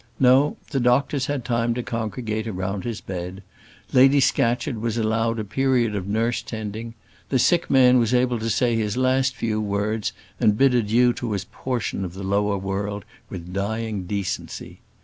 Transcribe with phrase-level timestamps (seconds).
[0.19, 3.43] No; the doctors had time to congregate around his bed;
[3.93, 6.95] Lady Scatcherd was allowed a period of nurse tending;
[7.29, 11.33] the sick man was able to say his last few words and bid adieu to
[11.33, 14.79] his portion of the lower world with dying decency.